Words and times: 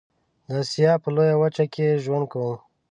د 0.47 0.49
آسيا 0.61 0.91
په 1.03 1.09
لويه 1.15 1.35
وچه 1.41 1.65
کې 1.73 1.99
ژوند 2.03 2.25
کوم. 2.31 2.55